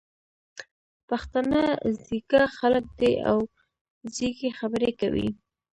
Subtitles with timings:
[1.09, 1.61] پښتانه
[2.03, 3.37] ځيږه خلګ دي او
[4.13, 5.27] ځیږې خبري کوي.